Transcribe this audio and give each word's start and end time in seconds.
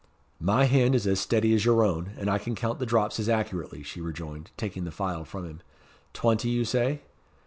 "My 0.39 0.65
hand 0.65 0.95
is 0.95 1.05
as 1.05 1.19
steady 1.19 1.53
as 1.53 1.63
your 1.63 1.83
own, 1.83 2.13
and 2.17 2.27
I 2.27 2.39
can 2.39 2.55
count 2.55 2.79
the 2.79 2.87
drops 2.87 3.19
as 3.19 3.29
accurately," 3.29 3.83
she 3.83 4.01
rejoined, 4.01 4.49
taking 4.57 4.83
the 4.83 4.89
phial 4.89 5.25
from 5.25 5.45
him. 5.45 5.59
"Twenty, 6.11 6.49
you 6.49 6.65
say?" 6.65 7.01